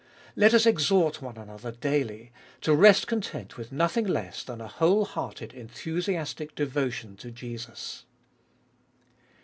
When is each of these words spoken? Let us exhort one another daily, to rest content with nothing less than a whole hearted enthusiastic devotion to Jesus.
Let 0.35 0.55
us 0.55 0.65
exhort 0.65 1.21
one 1.21 1.37
another 1.37 1.71
daily, 1.71 2.31
to 2.61 2.73
rest 2.73 3.05
content 3.05 3.55
with 3.55 3.71
nothing 3.71 4.07
less 4.07 4.43
than 4.43 4.59
a 4.59 4.67
whole 4.67 5.05
hearted 5.05 5.53
enthusiastic 5.53 6.55
devotion 6.55 7.15
to 7.17 7.29
Jesus. 7.29 8.05